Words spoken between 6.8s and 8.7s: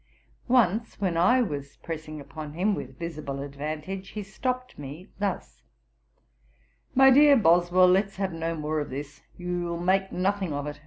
'My dear Boswell, let's have no